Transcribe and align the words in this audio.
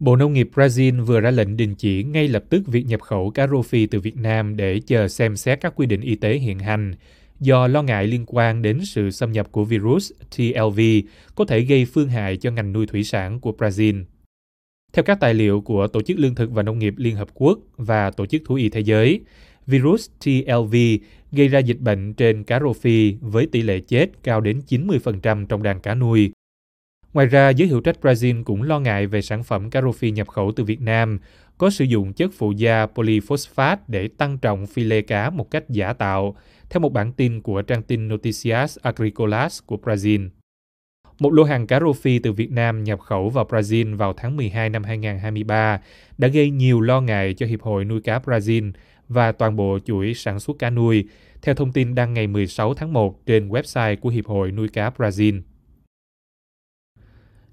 Bộ 0.00 0.16
Nông 0.16 0.32
nghiệp 0.32 0.50
Brazil 0.54 1.04
vừa 1.04 1.20
ra 1.20 1.30
lệnh 1.30 1.56
đình 1.56 1.74
chỉ 1.74 2.04
ngay 2.04 2.28
lập 2.28 2.44
tức 2.48 2.66
việc 2.66 2.86
nhập 2.86 3.00
khẩu 3.00 3.30
cá 3.30 3.46
rô 3.46 3.62
phi 3.62 3.86
từ 3.86 4.00
Việt 4.00 4.16
Nam 4.16 4.56
để 4.56 4.80
chờ 4.86 5.08
xem 5.08 5.36
xét 5.36 5.60
các 5.60 5.72
quy 5.76 5.86
định 5.86 6.00
y 6.00 6.14
tế 6.14 6.34
hiện 6.34 6.58
hành 6.58 6.94
do 7.40 7.66
lo 7.66 7.82
ngại 7.82 8.06
liên 8.06 8.24
quan 8.26 8.62
đến 8.62 8.80
sự 8.84 9.10
xâm 9.10 9.32
nhập 9.32 9.52
của 9.52 9.64
virus 9.64 10.12
TLV 10.36 10.80
có 11.34 11.44
thể 11.44 11.60
gây 11.60 11.84
phương 11.84 12.08
hại 12.08 12.36
cho 12.36 12.50
ngành 12.50 12.72
nuôi 12.72 12.86
thủy 12.86 13.04
sản 13.04 13.40
của 13.40 13.52
Brazil. 13.58 14.04
Theo 14.92 15.02
các 15.02 15.20
tài 15.20 15.34
liệu 15.34 15.60
của 15.60 15.86
Tổ 15.86 16.02
chức 16.02 16.18
Lương 16.18 16.34
thực 16.34 16.50
và 16.50 16.62
Nông 16.62 16.78
nghiệp 16.78 16.94
Liên 16.96 17.16
Hợp 17.16 17.28
Quốc 17.34 17.58
và 17.76 18.10
Tổ 18.10 18.26
chức 18.26 18.42
Thú 18.44 18.54
y 18.54 18.68
Thế 18.68 18.80
giới, 18.80 19.20
virus 19.66 20.10
TLV 20.24 20.74
gây 21.32 21.48
ra 21.48 21.58
dịch 21.58 21.80
bệnh 21.80 22.14
trên 22.14 22.44
cá 22.44 22.60
rô 22.60 22.72
phi 22.72 23.14
với 23.20 23.46
tỷ 23.46 23.62
lệ 23.62 23.80
chết 23.80 24.06
cao 24.22 24.40
đến 24.40 24.60
90% 24.68 25.46
trong 25.46 25.62
đàn 25.62 25.80
cá 25.80 25.94
nuôi. 25.94 26.30
Ngoài 27.16 27.26
ra, 27.26 27.50
giới 27.50 27.68
hữu 27.68 27.80
trách 27.80 27.96
Brazil 28.02 28.44
cũng 28.44 28.62
lo 28.62 28.80
ngại 28.80 29.06
về 29.06 29.22
sản 29.22 29.42
phẩm 29.42 29.70
cà 29.70 29.82
rô 29.82 29.92
phi 29.92 30.10
nhập 30.10 30.28
khẩu 30.28 30.52
từ 30.52 30.64
Việt 30.64 30.80
Nam 30.80 31.18
có 31.58 31.70
sử 31.70 31.84
dụng 31.84 32.12
chất 32.12 32.30
phụ 32.38 32.52
gia 32.52 32.86
polyphosphate 32.86 33.82
để 33.88 34.08
tăng 34.08 34.38
trọng 34.38 34.66
phi 34.66 34.84
lê 34.84 35.02
cá 35.02 35.30
một 35.30 35.50
cách 35.50 35.64
giả 35.68 35.92
tạo, 35.92 36.36
theo 36.70 36.80
một 36.80 36.92
bản 36.92 37.12
tin 37.12 37.40
của 37.40 37.62
trang 37.62 37.82
tin 37.82 38.08
Noticias 38.08 38.78
Agricolas 38.82 39.60
của 39.66 39.78
Brazil. 39.82 40.28
Một 41.18 41.32
lô 41.32 41.44
hàng 41.44 41.66
cá 41.66 41.80
rô 41.80 41.92
phi 41.92 42.18
từ 42.18 42.32
Việt 42.32 42.50
Nam 42.50 42.84
nhập 42.84 43.00
khẩu 43.00 43.28
vào 43.30 43.44
Brazil 43.50 43.96
vào 43.96 44.12
tháng 44.12 44.36
12 44.36 44.70
năm 44.70 44.84
2023 44.84 45.80
đã 46.18 46.28
gây 46.28 46.50
nhiều 46.50 46.80
lo 46.80 47.00
ngại 47.00 47.34
cho 47.34 47.46
Hiệp 47.46 47.62
hội 47.62 47.84
nuôi 47.84 48.00
cá 48.00 48.18
Brazil 48.18 48.72
và 49.08 49.32
toàn 49.32 49.56
bộ 49.56 49.78
chuỗi 49.84 50.14
sản 50.14 50.40
xuất 50.40 50.58
cá 50.58 50.70
nuôi, 50.70 51.04
theo 51.42 51.54
thông 51.54 51.72
tin 51.72 51.94
đăng 51.94 52.14
ngày 52.14 52.26
16 52.26 52.74
tháng 52.74 52.92
1 52.92 53.26
trên 53.26 53.48
website 53.48 53.96
của 53.96 54.08
Hiệp 54.08 54.26
hội 54.26 54.52
nuôi 54.52 54.68
cá 54.68 54.90
Brazil. 54.90 55.40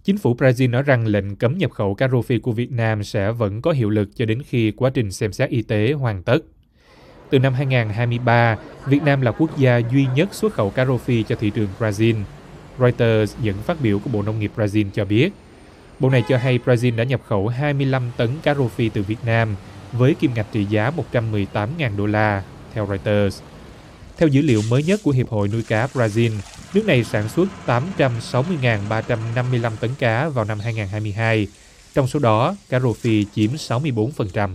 Chính 0.04 0.18
phủ 0.18 0.36
Brazil 0.36 0.70
nói 0.70 0.84
rằng 0.84 1.08
lệnh 1.08 1.36
cấm 1.36 1.58
nhập 1.58 1.72
khẩu 1.72 1.94
cá 1.94 2.08
rô 2.08 2.22
phi 2.22 2.40
của 2.40 2.52
Việt 2.52 2.72
Nam 2.72 3.04
sẽ 3.04 3.32
vẫn 3.32 3.62
có 3.62 3.72
hiệu 3.72 3.90
lực 3.90 4.10
cho 4.16 4.26
đến 4.26 4.42
khi 4.48 4.72
quá 4.72 4.90
trình 4.94 5.12
xem 5.12 5.34
xét 5.34 5.50
y 5.50 5.62
tế 5.62 5.94
hoàn 5.94 6.24
tất. 6.24 6.40
Từ 7.30 7.40
năm 7.40 7.54
2023, 7.54 8.58
Việt 8.86 9.04
Nam 9.06 9.22
là 9.22 9.32
quốc 9.32 9.58
gia 9.58 9.78
duy 9.78 10.06
nhất 10.16 10.34
xuất 10.34 10.54
khẩu 10.54 10.70
cá 10.70 10.86
rô 10.86 10.98
phi 10.98 11.24
cho 11.24 11.36
thị 11.36 11.50
trường 11.50 11.70
Brazil. 11.80 12.16
Reuters 12.80 13.36
dẫn 13.42 13.56
phát 13.56 13.82
biểu 13.82 14.00
của 14.00 14.10
Bộ 14.14 14.22
Nông 14.22 14.40
nghiệp 14.40 14.52
Brazil 14.56 14.90
cho 14.94 15.06
biết, 15.06 15.34
Bộ 16.00 16.10
này 16.10 16.24
cho 16.30 16.38
hay 16.38 16.60
Brazil 16.66 16.96
đã 16.96 17.04
nhập 17.04 17.22
khẩu 17.28 17.48
25 17.48 18.12
tấn 18.18 18.30
cá 18.44 18.54
rô 18.56 18.68
phi 18.68 18.90
từ 18.90 19.04
Việt 19.04 19.26
Nam 19.26 19.56
với 19.92 20.16
kim 20.16 20.34
ngạch 20.34 20.48
trị 20.52 20.66
giá 20.66 20.92
118.000 21.12 21.98
đô 21.98 22.06
la, 22.06 22.44
theo 22.74 22.88
Reuters. 22.88 23.42
Theo 24.18 24.28
dữ 24.28 24.42
liệu 24.42 24.62
mới 24.70 24.84
nhất 24.84 25.00
của 25.04 25.12
Hiệp 25.12 25.30
hội 25.30 25.48
nuôi 25.48 25.64
cá 25.68 25.88
Brazil, 25.94 26.32
nước 26.74 26.86
này 26.86 27.04
sản 27.04 27.30
xuất 27.30 27.48
860.355 27.66 29.72
tấn 29.80 29.96
cá 30.00 30.30
vào 30.30 30.46
năm 30.46 30.60
2022. 30.60 31.48
Trong 31.94 32.08
số 32.08 32.20
đó, 32.20 32.56
cá 32.70 32.80
rô 32.80 32.94
phi 32.94 33.26
chiếm 33.36 33.52
64%. 33.52 34.50